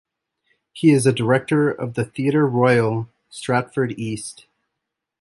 He 0.73 0.89
is 0.93 1.05
a 1.05 1.13
director 1.13 1.69
of 1.69 1.93
the 1.93 2.03
Theatre 2.03 2.47
Royal, 2.47 3.07
Stratford 3.29 3.91
East. 3.99 4.47